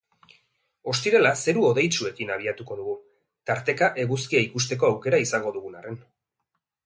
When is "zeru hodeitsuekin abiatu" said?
1.45-2.65